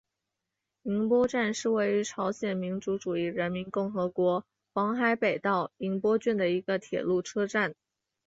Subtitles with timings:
[0.81, 4.43] 银波站是位于朝鲜民主主义人民共和国
[4.73, 7.75] 黄海北道银波郡的一个铁路车站。